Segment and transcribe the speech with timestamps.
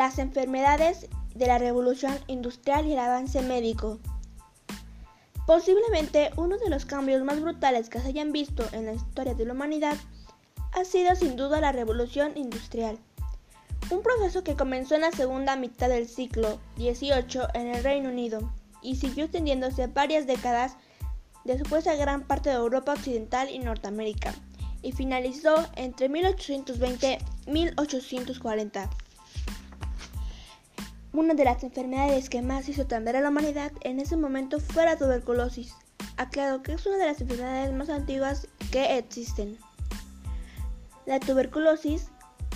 [0.00, 3.98] las enfermedades de la revolución industrial y el avance médico.
[5.46, 9.44] Posiblemente uno de los cambios más brutales que se hayan visto en la historia de
[9.44, 9.98] la humanidad
[10.72, 12.98] ha sido sin duda la revolución industrial,
[13.90, 18.50] un proceso que comenzó en la segunda mitad del siglo XVIII en el Reino Unido
[18.80, 20.78] y siguió extendiéndose varias décadas
[21.44, 24.32] después a gran parte de Europa Occidental y Norteamérica,
[24.80, 28.88] y finalizó entre 1820 y 1840.
[31.12, 34.84] Una de las enfermedades que más hizo temblar a la humanidad en ese momento fue
[34.84, 35.74] la tuberculosis.
[36.16, 39.58] Aclaro que es una de las enfermedades más antiguas que existen.
[41.06, 42.10] La tuberculosis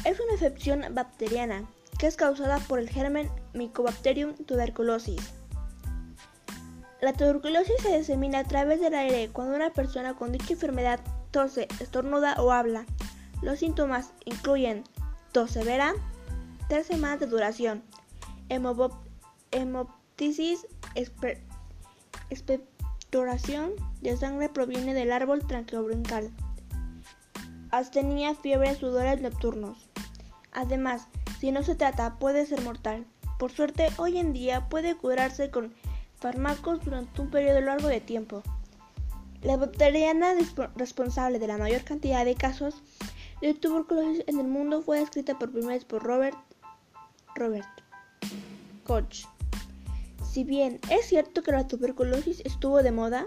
[0.04, 1.68] es una infección bacteriana
[1.98, 5.34] que es causada por el germen Mycobacterium tuberculosis.
[7.00, 11.00] La tuberculosis se disemina a través del aire cuando una persona con dicha enfermedad
[11.32, 12.86] tose, estornuda o habla.
[13.42, 14.84] Los síntomas incluyen
[15.32, 15.92] tos severa,
[16.68, 17.82] tres semanas de duración,
[18.48, 20.66] hemoptisis,
[22.30, 26.30] expectoración de sangre proviene del árbol tranqueobroncal,
[27.70, 29.90] astenia, fiebre, sudores nocturnos.
[30.52, 31.08] Además,
[31.40, 33.06] si no se trata, puede ser mortal.
[33.38, 35.74] Por suerte, hoy en día puede curarse con
[36.16, 38.42] fármacos durante un periodo largo de tiempo.
[39.42, 40.32] La bacteriana
[40.76, 42.82] responsable de la mayor cantidad de casos
[43.42, 46.38] de tuberculosis en el mundo fue descrita por primera vez por Robert,
[47.34, 47.83] Robert
[48.84, 49.26] Koch.
[50.30, 53.26] Si bien es cierto que la tuberculosis estuvo de moda,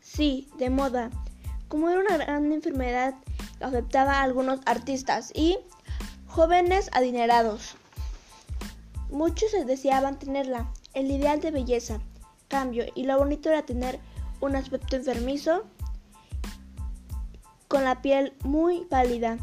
[0.00, 1.10] sí, de moda,
[1.68, 3.14] como era una gran enfermedad
[3.60, 5.58] afectaba a algunos artistas y
[6.26, 7.76] jóvenes adinerados.
[9.10, 12.00] Muchos deseaban tenerla, el ideal de belleza,
[12.48, 13.98] cambio y lo bonito era tener
[14.40, 15.64] un aspecto enfermizo
[17.68, 19.38] con la piel muy pálida.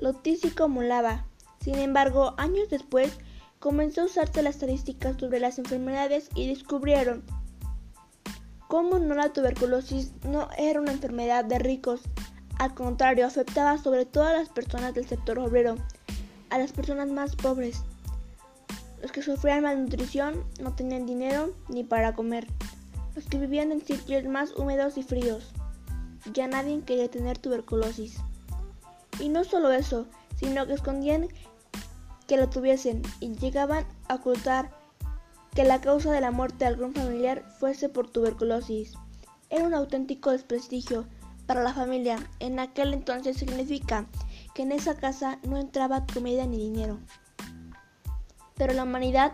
[0.00, 1.26] Lo tísico molaba.
[1.62, 3.18] Sin embargo, años después
[3.58, 7.24] comenzó a usarse las estadísticas sobre las enfermedades y descubrieron
[8.68, 12.02] cómo no la tuberculosis no era una enfermedad de ricos,
[12.58, 15.76] al contrario, afectaba sobre todo a las personas del sector obrero,
[16.50, 17.82] a las personas más pobres.
[19.02, 22.46] Los que sufrían malnutrición no tenían dinero ni para comer
[23.14, 25.52] los que vivían en sitios más húmedos y fríos.
[26.32, 28.18] Ya nadie quería tener tuberculosis.
[29.20, 31.28] Y no solo eso, sino que escondían
[32.26, 34.70] que lo tuviesen y llegaban a ocultar
[35.54, 38.94] que la causa de la muerte de algún familiar fuese por tuberculosis.
[39.48, 41.06] Era un auténtico desprestigio
[41.46, 42.18] para la familia.
[42.40, 44.06] En aquel entonces significa
[44.54, 46.98] que en esa casa no entraba comida ni dinero.
[48.56, 49.32] Pero la humanidad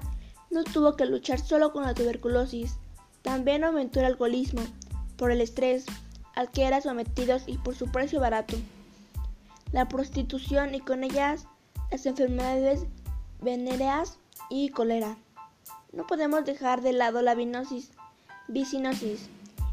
[0.51, 2.77] no tuvo que luchar solo con la tuberculosis,
[3.23, 4.63] también aumentó el alcoholismo,
[5.17, 5.87] por el estrés
[6.35, 8.57] al que eran sometidos y por su precio barato.
[9.71, 11.47] La prostitución y con ellas
[11.93, 12.87] las enfermedades
[13.43, 15.19] venéreas y cólera.
[15.93, 17.91] No podemos dejar de lado la vinosis,
[18.49, 19.29] vicinosis,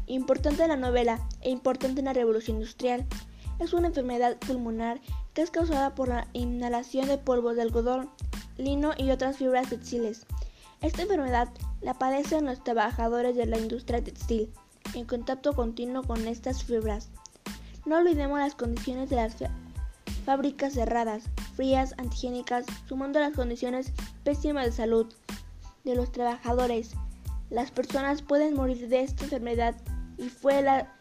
[0.06, 3.06] importante en la novela e importante en la revolución industrial.
[3.58, 5.00] Es una enfermedad pulmonar
[5.32, 8.10] que es causada por la inhalación de polvos de algodón,
[8.58, 10.26] lino y otras fibras textiles.
[10.82, 11.48] Esta enfermedad
[11.80, 14.52] la padecen los trabajadores de la industria textil,
[14.94, 17.08] en contacto continuo con estas fibras.
[17.86, 19.36] No olvidemos las condiciones de las
[20.24, 23.92] fábricas cerradas, frías, antigénicas, sumando las condiciones
[24.24, 25.12] pésimas de salud
[25.84, 26.92] de los trabajadores.
[27.50, 29.74] Las personas pueden morir de esta enfermedad
[30.18, 30.94] y fue, la,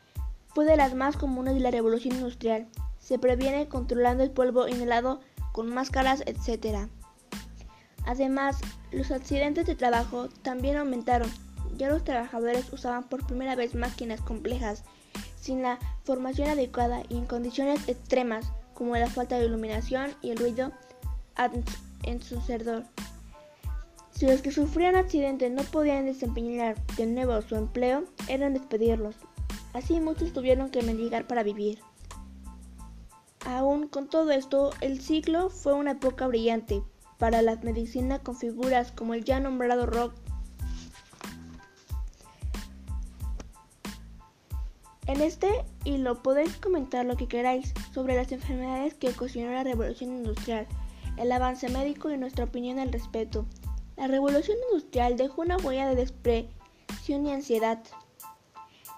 [0.47, 2.67] fue de las más comunes de la revolución industrial.
[2.97, 5.19] Se previene controlando el polvo inhalado
[5.51, 6.89] con máscaras, etc.
[8.05, 8.57] Además,
[8.91, 11.31] los accidentes de trabajo también aumentaron.
[11.77, 14.83] Ya los trabajadores usaban por primera vez máquinas complejas,
[15.39, 20.37] sin la formación adecuada y en condiciones extremas, como la falta de iluminación y el
[20.37, 20.71] ruido
[22.03, 22.85] ensordecedor.
[24.11, 29.15] Si los que sufrían accidentes no podían desempeñar de nuevo su empleo, eran despedirlos.
[29.73, 31.79] Así muchos tuvieron que mendigar para vivir.
[33.45, 36.81] Aún con todo esto, el siglo fue una época brillante,
[37.17, 40.13] para la medicina con figuras como el ya nombrado Rock.
[45.09, 50.11] En este hilo podéis comentar lo que queráis sobre las enfermedades que ocasionó la revolución
[50.11, 50.67] industrial,
[51.17, 53.47] el avance médico y nuestra opinión al respecto.
[53.97, 57.79] La revolución industrial dejó una huella de depresión y ansiedad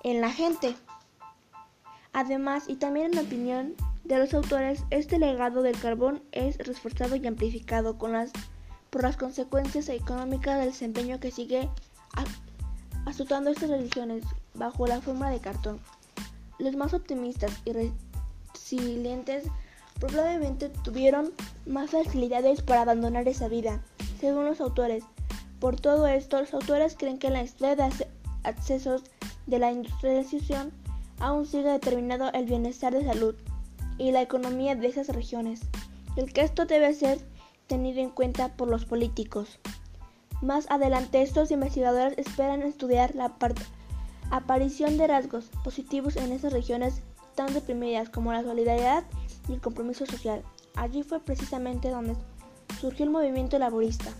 [0.03, 0.75] en la gente.
[2.11, 7.15] Además, y también en la opinión de los autores, este legado del carbón es reforzado
[7.15, 8.33] y amplificado con las,
[8.89, 11.69] por las consecuencias económicas del desempeño que sigue
[13.05, 14.25] azotando estas religiones
[14.55, 15.79] bajo la forma de cartón.
[16.61, 19.45] Los más optimistas y resilientes
[19.99, 21.31] probablemente tuvieron
[21.65, 23.81] más facilidades para abandonar esa vida.
[24.19, 25.03] según los autores.
[25.59, 28.07] Por todo esto, los autores creen que la historia de
[28.43, 29.01] accesos
[29.47, 30.71] de la industrialización
[31.19, 33.33] aún sigue determinado el bienestar de salud
[33.97, 35.61] y la economía de esas regiones,
[36.15, 37.17] el que esto debe ser
[37.65, 39.57] tenido en cuenta por los políticos.
[40.43, 43.39] Más adelante, estos investigadores esperan estudiar la
[44.31, 47.01] aparición de rasgos positivos en esas regiones
[47.35, 49.03] tan deprimidas como la solidaridad
[49.47, 50.41] y el compromiso social.
[50.75, 52.15] Allí fue precisamente donde
[52.79, 54.11] surgió el movimiento laborista.